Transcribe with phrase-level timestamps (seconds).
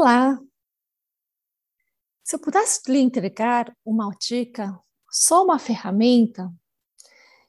[0.00, 0.40] Olá!
[2.24, 4.80] Se eu pudesse lhe entregar uma dica,
[5.12, 6.50] só uma ferramenta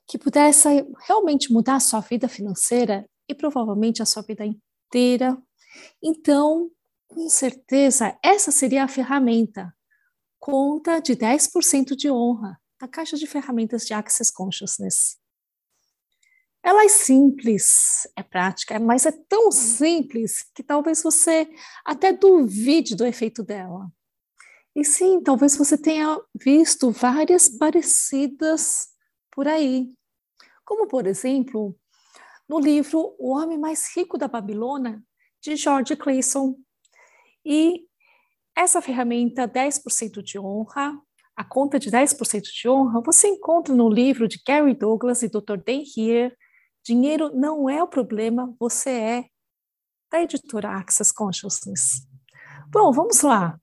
[0.06, 0.68] que pudesse
[1.08, 5.42] realmente mudar a sua vida financeira e provavelmente a sua vida inteira,
[6.04, 6.70] então,
[7.08, 9.74] com certeza, essa seria a ferramenta.
[10.38, 15.21] Conta de 10% de honra da caixa de ferramentas de Access Consciousness.
[16.64, 21.50] Ela é simples, é prática, mas é tão simples que talvez você
[21.84, 23.92] até duvide do efeito dela.
[24.76, 28.90] E sim, talvez você tenha visto várias parecidas
[29.32, 29.92] por aí.
[30.64, 31.76] Como, por exemplo,
[32.48, 35.02] no livro O Homem Mais Rico da Babilônia,
[35.42, 36.56] de George Clayson.
[37.44, 37.86] E
[38.56, 40.98] essa ferramenta 10% de honra,
[41.36, 45.58] a conta de 10% de honra, você encontra no livro de Gary Douglas e Dr.
[45.66, 46.38] Dan Heer,
[46.84, 49.26] Dinheiro não é o problema, você é
[50.12, 52.08] da editora Access Consciousness.
[52.68, 53.60] Bom, vamos lá.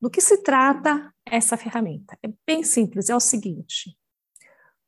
[0.00, 2.18] Do que se trata essa ferramenta?
[2.22, 3.96] É bem simples, é o seguinte.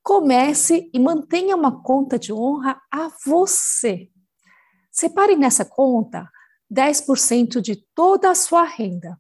[0.03, 4.11] Comece e mantenha uma conta de honra a você.
[4.91, 6.31] Separe nessa conta
[6.73, 9.19] 10% de toda a sua renda.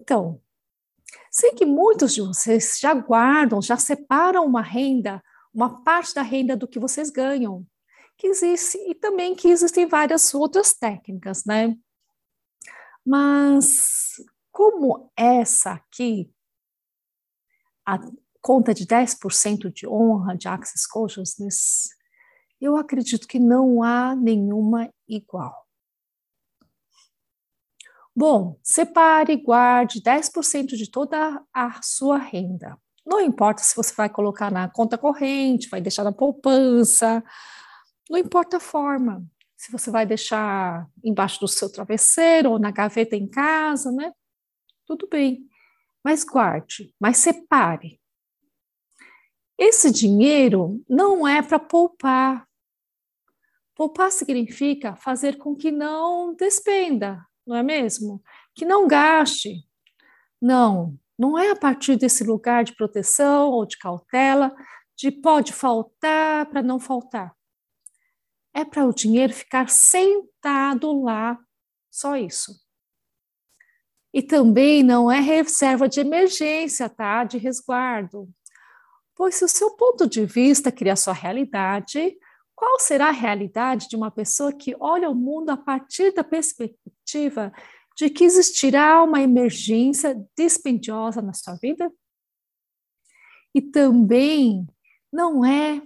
[0.00, 0.40] Então,
[1.30, 5.22] sei que muitos de vocês já guardam, já separam uma renda
[5.58, 7.66] uma parte da renda do que vocês ganham.
[8.16, 11.76] Que existe, e também que existem várias outras técnicas, né?
[13.04, 14.16] Mas
[14.52, 16.32] como essa aqui,
[17.84, 17.98] a
[18.40, 21.88] conta de 10% de honra de Access Consciousness,
[22.60, 25.66] eu acredito que não há nenhuma igual.
[28.14, 32.78] Bom, separe e guarde 10% de toda a sua renda.
[33.08, 37.24] Não importa se você vai colocar na conta corrente, vai deixar na poupança,
[38.10, 39.24] não importa a forma.
[39.56, 44.12] Se você vai deixar embaixo do seu travesseiro ou na gaveta em casa, né?
[44.84, 45.48] Tudo bem.
[46.04, 47.98] Mas guarde, mas separe.
[49.56, 52.46] Esse dinheiro não é para poupar.
[53.74, 58.22] Poupar significa fazer com que não despenda, não é mesmo?
[58.54, 59.66] Que não gaste.
[60.40, 64.54] Não, não é a partir desse lugar de proteção ou de cautela,
[64.96, 67.34] de pode faltar para não faltar.
[68.54, 71.38] É para o dinheiro ficar sentado lá,
[71.90, 72.52] só isso.
[74.12, 77.24] E também não é reserva de emergência, tá?
[77.24, 78.28] De resguardo.
[79.14, 82.16] Pois se o seu ponto de vista cria a sua realidade,
[82.54, 87.52] qual será a realidade de uma pessoa que olha o mundo a partir da perspectiva
[87.98, 91.92] de que existirá uma emergência dispendiosa na sua vida?
[93.52, 94.64] E também
[95.12, 95.82] não é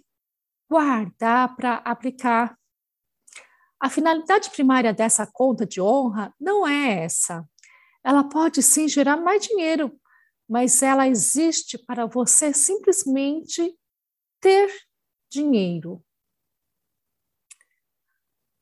[0.71, 2.59] guardar para aplicar.
[3.81, 7.49] A finalidade primária dessa conta de honra não é essa.
[8.05, 9.99] Ela pode sim gerar mais dinheiro,
[10.47, 13.75] mas ela existe para você simplesmente
[14.39, 14.71] ter
[15.31, 16.05] dinheiro.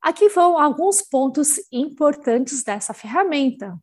[0.01, 3.79] Aqui vão alguns pontos importantes dessa ferramenta.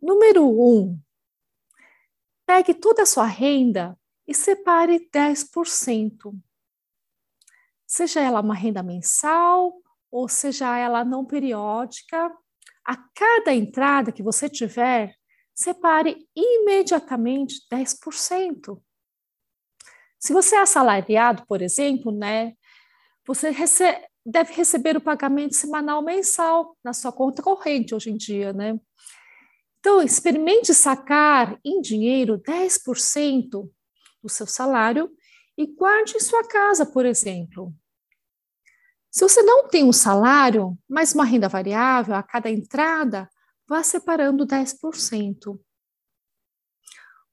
[0.00, 1.00] Número um,
[2.44, 3.96] pegue toda a sua renda
[4.26, 6.34] e separe 10%.
[7.86, 9.82] Seja ela uma renda mensal
[10.12, 12.30] ou seja ela não periódica,
[12.84, 15.16] a cada entrada que você tiver,
[15.54, 18.80] separe imediatamente 10%.
[20.18, 22.54] Se você é assalariado, por exemplo, né,
[23.26, 28.52] você recebe, deve receber o pagamento semanal mensal na sua conta corrente hoje em dia,
[28.52, 28.78] né?
[29.80, 33.68] Então, experimente sacar em dinheiro 10%
[34.22, 35.10] do seu salário
[35.58, 37.74] e guarde em sua casa, por exemplo.
[39.10, 43.28] Se você não tem um salário, mas uma renda variável a cada entrada,
[43.68, 45.60] vá separando 10%.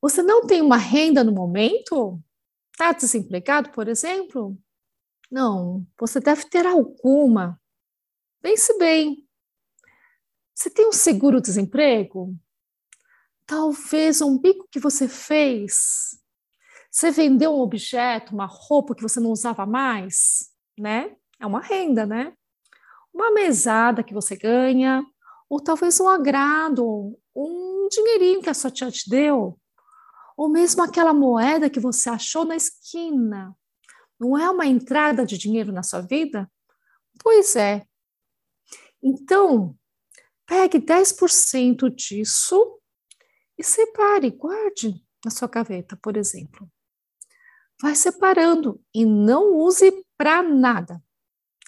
[0.01, 2.19] Você não tem uma renda no momento?
[2.71, 4.57] Está desempregado, por exemplo?
[5.29, 7.59] Não, você deve ter alguma.
[8.41, 9.27] Pense bem.
[10.55, 12.35] Você tem um seguro-desemprego?
[13.45, 16.19] Talvez um bico que você fez.
[16.91, 21.15] Você vendeu um objeto, uma roupa que você não usava mais, né?
[21.39, 22.33] É uma renda, né?
[23.13, 25.03] uma mesada que você ganha,
[25.49, 29.59] ou talvez um agrado, um dinheirinho que a sua tia te deu,
[30.37, 33.55] ou mesmo aquela moeda que você achou na esquina.
[34.19, 36.51] Não é uma entrada de dinheiro na sua vida?
[37.21, 37.85] Pois é.
[39.01, 39.75] Então,
[40.45, 42.79] pegue 10% disso
[43.57, 46.69] e separe, guarde na sua gaveta, por exemplo.
[47.81, 51.01] Vai separando e não use para nada.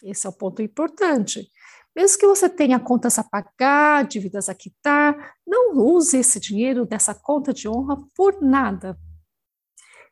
[0.04, 1.50] Esse é o ponto importante.
[1.95, 7.13] Mesmo que você tenha contas a pagar, dívidas a quitar, não use esse dinheiro dessa
[7.13, 8.97] conta de honra por nada.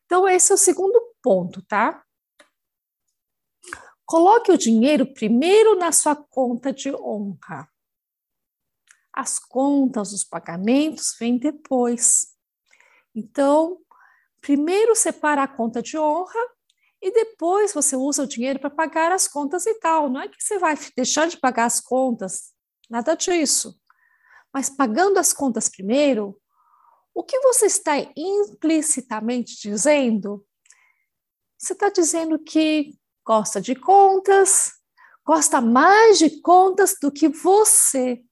[0.06, 2.04] Então, esse é o segundo ponto, tá?
[4.10, 7.70] Coloque o dinheiro primeiro na sua conta de honra.
[9.14, 12.36] As contas, os pagamentos vêm depois.
[13.14, 13.78] Então,
[14.42, 16.40] primeiro separa a conta de honra
[17.00, 20.10] e depois você usa o dinheiro para pagar as contas e tal.
[20.10, 22.52] Não é que você vai deixar de pagar as contas,
[22.90, 23.80] nada disso.
[24.52, 26.36] Mas pagando as contas primeiro,
[27.14, 30.44] o que você está implicitamente dizendo?
[31.60, 32.98] Você está dizendo que
[33.30, 34.72] gosta de contas,
[35.24, 38.26] gosta mais de contas do que você.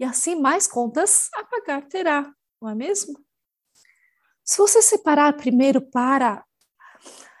[0.00, 3.24] E assim mais contas a pagar terá, não é mesmo?
[4.44, 6.44] Se você separar primeiro para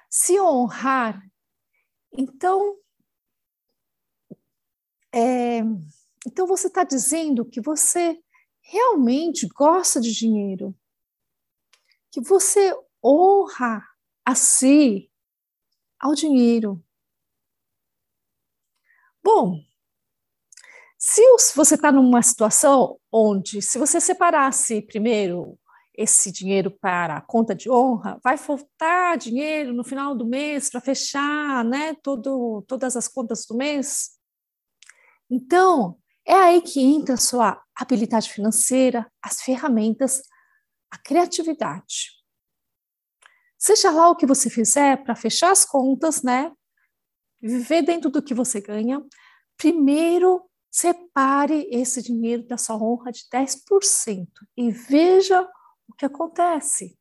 [0.08, 1.20] se honrar,
[2.12, 2.76] então,
[5.12, 5.62] é,
[6.24, 8.16] então você está dizendo que você
[8.60, 10.72] realmente gosta de dinheiro,
[12.12, 12.72] que você
[13.04, 13.84] honra
[14.24, 15.09] a si,
[16.00, 16.82] ao dinheiro.
[19.22, 19.60] Bom,
[20.98, 21.22] se
[21.54, 25.58] você está numa situação onde, se você separasse primeiro
[25.94, 30.80] esse dinheiro para a conta de honra, vai faltar dinheiro no final do mês para
[30.80, 34.18] fechar né, todo, todas as contas do mês.
[35.30, 40.22] Então, é aí que entra a sua habilidade financeira, as ferramentas,
[40.90, 42.19] a criatividade.
[43.60, 46.50] Seja lá o que você fizer para fechar as contas, né?
[47.42, 49.04] Viver dentro do que você ganha,
[49.58, 55.46] primeiro separe esse dinheiro da sua honra de 10% e veja
[55.86, 56.96] o que acontece.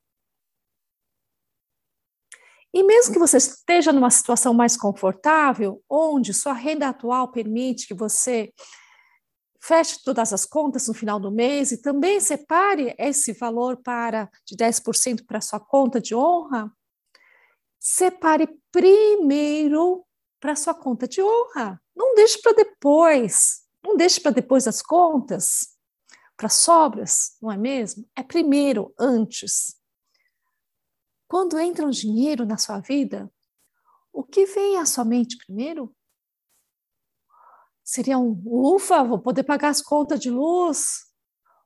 [2.73, 7.93] E mesmo que você esteja numa situação mais confortável, onde sua renda atual permite que
[7.93, 8.53] você
[9.59, 14.55] feche todas as contas no final do mês e também separe esse valor para de
[14.55, 16.71] 10% para sua conta de honra,
[17.77, 20.05] separe primeiro
[20.39, 21.81] para sua conta de honra.
[21.95, 23.61] Não deixe para depois.
[23.83, 25.77] Não deixe para depois as contas
[26.35, 28.09] para sobras, não é mesmo?
[28.15, 29.75] É primeiro, antes.
[31.27, 33.29] Quando entra um dinheiro na sua vida,
[34.11, 35.93] o que vem à sua mente primeiro?
[37.89, 41.11] Seria um ufa, vou poder pagar as contas de luz?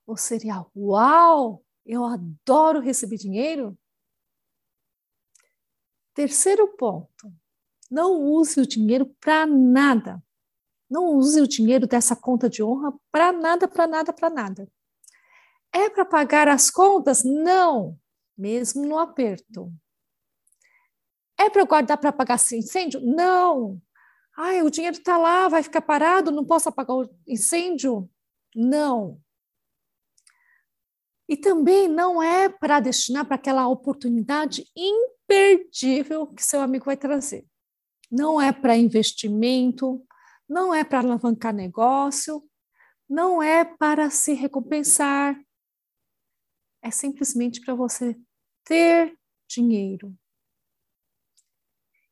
[0.08, 3.78] Ou seria uau, eu adoro receber dinheiro?
[6.14, 7.30] Terceiro ponto,
[7.92, 10.24] não use o dinheiro para nada.
[10.90, 14.72] Não use o dinheiro dessa conta de honra para nada, para nada, para nada.
[15.74, 17.26] É para pagar as contas?
[17.26, 18.00] Não,
[18.38, 19.69] mesmo no aperto.
[21.38, 23.02] É para guardar para pagar incêndio?
[23.02, 23.81] Não.
[24.35, 28.09] Ai, o dinheiro está lá, vai ficar parado, não posso apagar o incêndio?
[28.56, 29.21] Não.
[31.30, 37.45] E também não é para destinar para aquela oportunidade imperdível que seu amigo vai trazer.
[38.11, 40.06] Não é para investimento,
[40.47, 42.44] não é para alavancar negócio,
[43.09, 45.40] não é para se recompensar,
[46.81, 48.16] é simplesmente para você
[48.63, 50.16] ter dinheiro.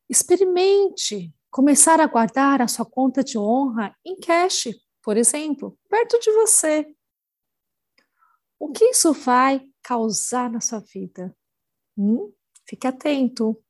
[0.10, 4.70] Experimente começar a guardar a sua conta de honra em cash,
[5.04, 6.88] por exemplo, perto de você.
[8.60, 11.36] O que isso vai causar na sua vida?
[11.98, 12.32] Hum?
[12.68, 13.62] Fique atento.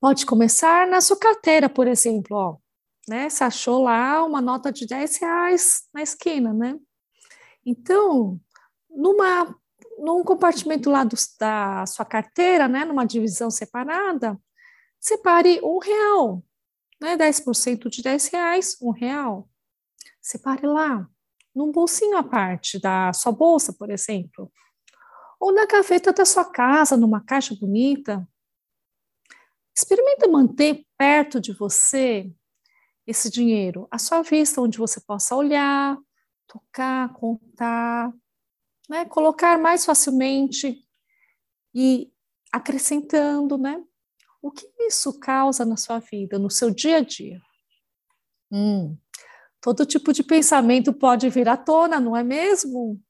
[0.00, 2.36] Pode começar na sua carteira, por exemplo.
[2.36, 2.66] Ó
[3.08, 3.28] né?
[3.28, 6.76] Você achou lá uma nota de 10 reais na esquina, né?
[7.64, 8.40] Então,
[8.90, 9.54] numa,
[9.98, 12.84] num compartimento lá do, da sua carteira, né?
[12.84, 14.38] Numa divisão separada,
[15.00, 16.42] separe um real,
[17.00, 17.16] né?
[17.16, 19.48] 10% de 10 reais, um real.
[20.20, 21.08] Separe lá,
[21.54, 24.52] num bolsinho à parte da sua bolsa, por exemplo.
[25.40, 28.26] Ou na gaveta da sua casa, numa caixa bonita.
[29.76, 32.32] Experimenta manter perto de você
[33.06, 35.96] esse dinheiro à sua vista, onde você possa olhar,
[36.46, 38.12] tocar, contar,
[38.88, 39.04] né?
[39.04, 40.84] colocar mais facilmente
[41.74, 42.10] e
[42.52, 43.82] acrescentando, né?
[44.46, 47.40] O que isso causa na sua vida, no seu dia a dia?
[48.50, 48.96] Hum,
[49.66, 53.02] Todo tipo de pensamento pode vir à tona, não é mesmo?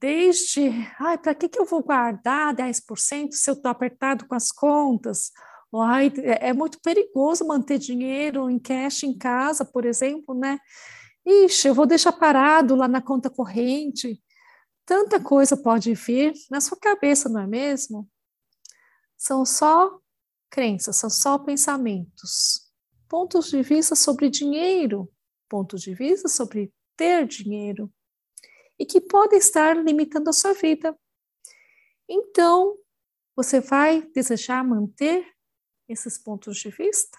[0.00, 4.50] Desde, ai, para que, que eu vou guardar 10% se eu estou apertado com as
[4.50, 5.30] contas?
[5.72, 10.58] Ai, é, é muito perigoso manter dinheiro em cash em casa, por exemplo, né?
[11.24, 14.20] Ixi, eu vou deixar parado lá na conta corrente.
[14.84, 18.08] Tanta coisa pode vir na sua cabeça, não é mesmo?
[19.16, 20.00] São só
[20.50, 22.70] crenças, são só pensamentos,
[23.08, 25.10] pontos de vista sobre dinheiro,
[25.48, 27.90] pontos de vista sobre ter dinheiro
[28.78, 30.96] e que podem estar limitando a sua vida.
[32.08, 32.76] Então,
[33.36, 35.26] você vai desejar manter
[35.88, 37.18] esses pontos de vista?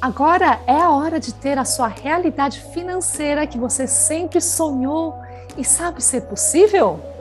[0.00, 5.14] Agora é a hora de ter a sua realidade financeira que você sempre sonhou
[5.56, 7.17] e sabe ser possível?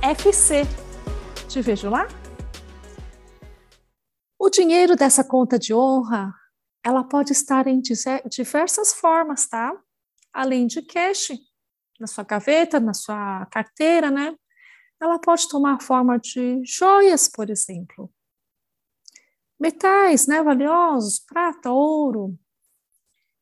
[0.00, 0.62] FC.
[1.48, 2.06] Te vejo lá?
[4.38, 6.32] O dinheiro dessa conta de honra,
[6.84, 7.82] ela pode estar em
[8.30, 9.72] diversas formas, tá?
[10.32, 11.32] Além de cash,
[11.98, 14.36] na sua gaveta, na sua carteira, né?
[15.00, 18.12] Ela pode tomar forma de joias, por exemplo.
[19.58, 22.38] Metais, né, valiosos, prata, ouro,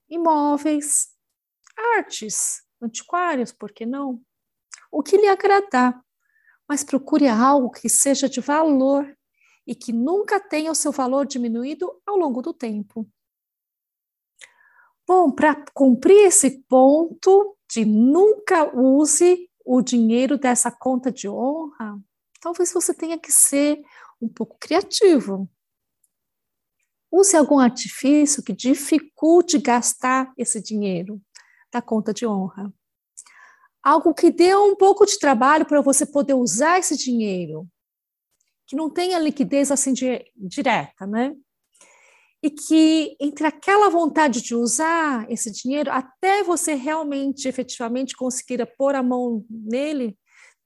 [0.09, 1.09] imóveis,
[1.97, 4.21] artes, antiquários, por que não?
[4.91, 6.01] O que lhe agradar,
[6.69, 9.17] mas procure algo que seja de valor
[9.67, 13.09] e que nunca tenha o seu valor diminuído ao longo do tempo.
[15.07, 22.01] Bom, para cumprir esse ponto de nunca use o dinheiro dessa conta de honra,
[22.41, 23.79] talvez você tenha que ser
[24.19, 25.47] um pouco criativo.
[27.13, 31.21] Use algum artifício que dificulte gastar esse dinheiro
[31.71, 32.73] da conta de honra.
[33.83, 37.69] Algo que dê um pouco de trabalho para você poder usar esse dinheiro,
[38.67, 41.37] que não tenha liquidez assim direta, né?
[42.43, 48.95] E que entre aquela vontade de usar esse dinheiro até você realmente, efetivamente conseguir pôr
[48.95, 50.17] a mão nele,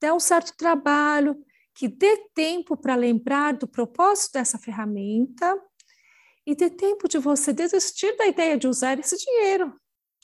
[0.00, 1.36] dê um certo trabalho,
[1.74, 5.58] que dê tempo para lembrar do propósito dessa ferramenta
[6.46, 9.74] e dê tempo de você desistir da ideia de usar esse dinheiro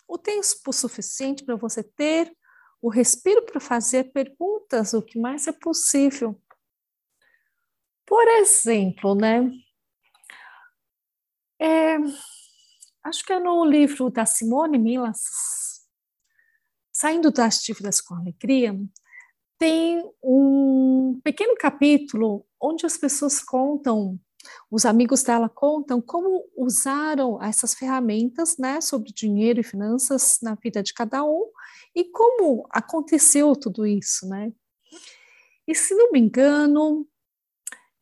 [0.08, 2.34] o tempo suficiente para você ter
[2.80, 6.40] o respiro para fazer perguntas o que mais é possível.
[8.06, 9.50] Por exemplo, né?
[11.60, 11.96] É,
[13.04, 15.20] acho que é no livro da Simone Milas,
[16.92, 18.78] Saindo das Dívidas com Alegria,
[19.58, 24.18] tem um pequeno capítulo onde as pessoas contam
[24.70, 30.82] os amigos dela contam como usaram essas ferramentas, né, sobre dinheiro e finanças na vida
[30.82, 31.50] de cada um
[31.94, 34.52] e como aconteceu tudo isso, né?
[35.66, 37.06] E se não me engano,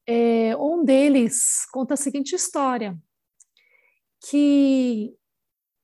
[0.06, 2.96] é, um deles conta a seguinte história,
[4.28, 5.16] que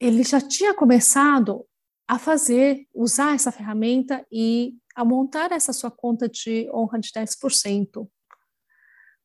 [0.00, 1.66] ele já tinha começado
[2.08, 8.10] a fazer, usar essa ferramenta e a montar essa sua conta de honra de 10%.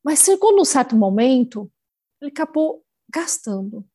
[0.04, 1.72] Mas chegou num certo momento,
[2.22, 3.86] ele acabou gastando.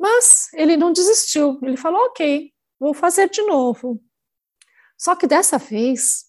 [0.00, 1.58] Mas ele não desistiu.
[1.62, 4.02] Ele falou: ok, vou fazer de novo.
[4.98, 6.26] Só que dessa vez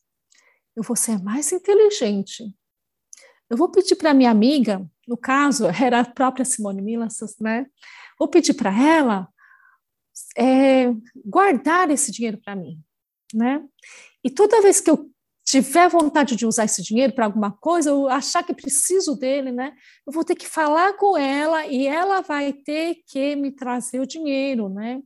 [0.76, 2.44] eu vou ser mais inteligente.
[3.50, 7.66] Eu vou pedir para minha amiga, no caso, era a própria Simone Milas, né?
[8.20, 9.28] Vou pedir para ela
[10.38, 10.92] é,
[11.26, 12.80] guardar esse dinheiro para mim,
[13.34, 13.64] né?
[14.24, 15.10] E toda vez que eu
[15.46, 19.74] tiver vontade de usar esse dinheiro para alguma coisa, eu achar que preciso dele, né?
[20.06, 24.08] Eu vou ter que falar com ela e ela vai ter que me trazer o
[24.08, 25.02] dinheiro, né?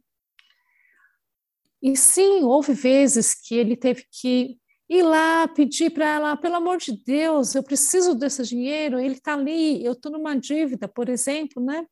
[1.82, 4.61] E sim, houve vezes que ele teve que
[4.92, 9.34] ir lá pedir para ela, pelo amor de Deus, eu preciso desse dinheiro, ele está
[9.34, 11.86] ali, eu estou numa dívida, por exemplo, né?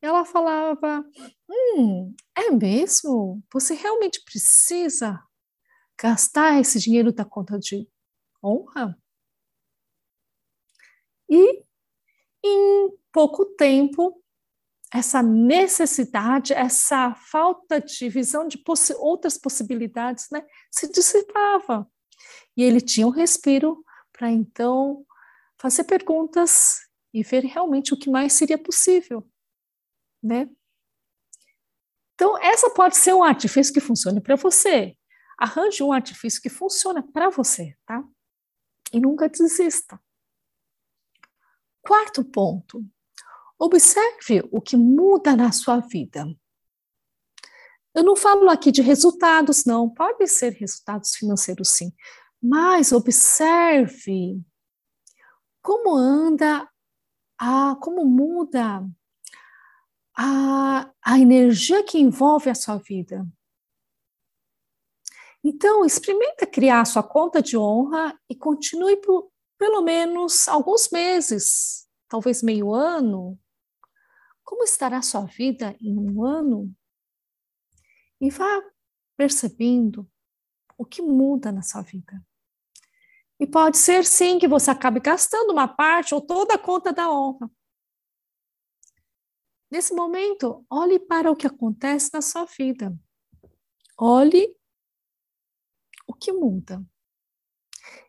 [0.00, 1.04] Ela falava,
[1.48, 3.42] hum, é mesmo?
[3.52, 5.20] Você realmente precisa?
[6.02, 7.88] gastar esse dinheiro da conta de
[8.42, 8.98] honra.
[11.30, 11.64] E
[12.44, 14.20] em pouco tempo,
[14.92, 18.62] essa necessidade, essa falta de visão de
[18.98, 21.88] outras possibilidades, né, se dissipava.
[22.56, 25.06] E ele tinha um respiro para então
[25.58, 26.80] fazer perguntas
[27.14, 29.28] e ver realmente o que mais seria possível,
[30.22, 30.48] né?
[32.14, 34.96] Então, essa pode ser um artifício que funcione para você.
[35.38, 38.04] Arranje um artifício que funciona para você, tá?
[38.92, 40.00] E nunca desista.
[41.80, 42.84] Quarto ponto.
[43.58, 46.26] Observe o que muda na sua vida.
[47.94, 49.88] Eu não falo aqui de resultados, não.
[49.88, 51.92] Pode ser resultados financeiros, sim.
[52.42, 54.42] Mas observe
[55.62, 56.68] como anda,
[57.38, 58.84] a, como muda
[60.16, 63.24] a, a energia que envolve a sua vida.
[65.44, 72.42] Então, experimenta criar sua conta de honra e continue por pelo menos alguns meses, talvez
[72.42, 73.38] meio ano.
[74.42, 76.74] Como estará sua vida em um ano?
[78.20, 78.62] E vá
[79.16, 80.08] percebendo
[80.76, 82.24] o que muda na sua vida.
[83.42, 87.10] E pode ser sim que você acabe gastando uma parte ou toda a conta da
[87.10, 87.50] honra.
[89.68, 92.96] Nesse momento, olhe para o que acontece na sua vida.
[93.98, 94.56] Olhe
[96.06, 96.86] o que muda.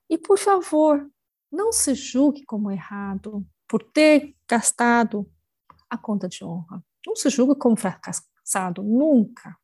[0.07, 1.11] E, por favor,
[1.51, 5.27] não se julgue como errado por ter gastado
[5.89, 6.85] a conta de honra.
[7.07, 9.57] Não se julgue como fracassado, nunca.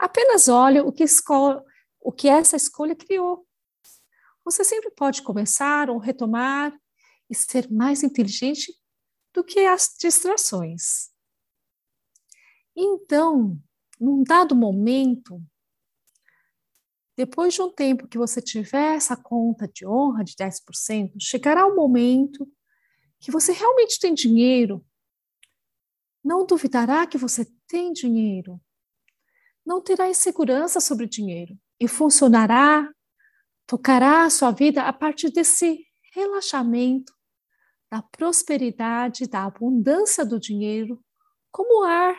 [0.00, 1.04] Apenas olhe o que,
[2.00, 3.46] o que essa escolha criou.
[4.44, 6.76] Você sempre pode começar ou retomar
[7.28, 8.72] e ser mais inteligente
[9.32, 11.10] do que as distrações.
[12.76, 13.58] Então,
[14.00, 15.42] num dado momento,
[17.16, 21.72] depois de um tempo que você tiver essa conta de honra de 10%, chegará o
[21.72, 22.50] um momento
[23.20, 24.84] que você realmente tem dinheiro.
[26.24, 28.60] Não duvidará que você tem dinheiro
[29.64, 32.88] não terá insegurança sobre o dinheiro e funcionará,
[33.72, 37.10] tocará a sua vida a partir desse relaxamento,
[37.90, 41.02] da prosperidade, da abundância do dinheiro,
[41.50, 42.14] como ar,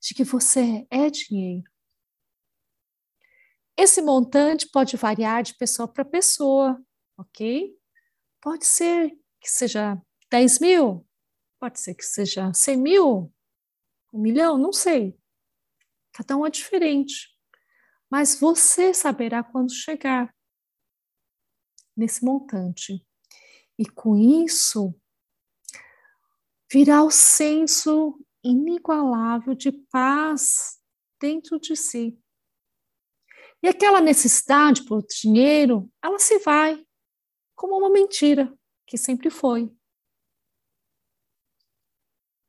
[0.00, 1.70] de que você é dinheiro.
[3.76, 6.84] Esse montante pode variar de pessoa para pessoa,
[7.16, 7.72] ok?
[8.40, 9.08] Pode ser
[9.40, 10.02] que seja
[10.32, 11.06] 10 mil,
[11.60, 13.32] pode ser que seja 100 mil,
[14.12, 15.16] um milhão, não sei.
[16.12, 17.28] Cada um é diferente.
[18.10, 20.34] Mas você saberá quando chegar
[21.96, 23.04] nesse montante.
[23.78, 24.94] E com isso,
[26.70, 30.80] virá o senso inigualável de paz
[31.20, 32.18] dentro de si.
[33.62, 36.84] E aquela necessidade por dinheiro, ela se vai
[37.54, 38.52] como uma mentira
[38.86, 39.70] que sempre foi.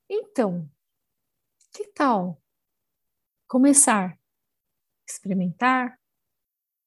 [0.10, 0.70] Então,
[1.74, 2.42] que tal
[3.48, 4.18] começar,
[5.08, 6.00] experimentar,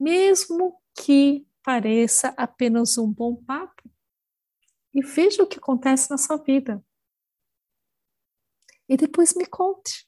[0.01, 3.91] mesmo que pareça apenas um bom papo,
[4.93, 6.85] e veja o que acontece na sua vida.
[8.89, 10.07] E depois me conte.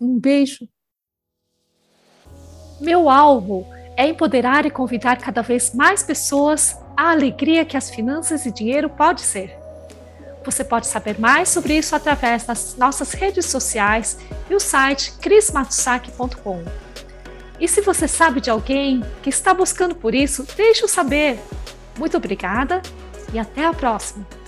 [0.00, 0.68] Um beijo.
[2.80, 3.64] Meu alvo
[3.96, 8.90] é empoderar e convidar cada vez mais pessoas à alegria que as finanças e dinheiro
[8.90, 9.56] pode ser.
[10.44, 14.18] Você pode saber mais sobre isso através das nossas redes sociais
[14.50, 16.81] e o site crismatsaki.com.
[17.60, 21.38] E se você sabe de alguém que está buscando por isso, deixe-o saber.
[21.98, 22.82] Muito obrigada
[23.32, 24.41] e até a próxima!